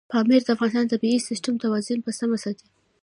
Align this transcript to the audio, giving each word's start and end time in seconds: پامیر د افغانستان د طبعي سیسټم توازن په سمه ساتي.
پامیر 0.13 0.41
د 0.45 0.49
افغانستان 0.55 0.85
د 0.87 0.91
طبعي 0.93 1.17
سیسټم 1.29 1.55
توازن 1.63 1.99
په 2.03 2.11
سمه 2.19 2.37
ساتي. 2.43 2.67